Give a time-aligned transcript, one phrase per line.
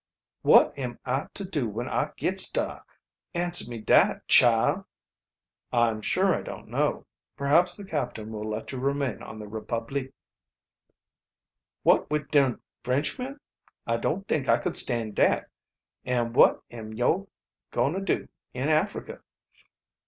[0.41, 2.83] "'Wot am I to do when I gits dar?
[3.35, 4.77] answer me dat, chile."
[5.71, 7.05] "I'm sure I don't know.
[7.37, 10.11] Perhaps the captain will let you remain on the Republique."
[11.83, 13.39] "What wid dern Frenchmen?
[13.85, 15.47] I don't t'ink I could stand dat.
[16.03, 17.29] An' what am yo'
[17.69, 19.21] going to do in Africa?"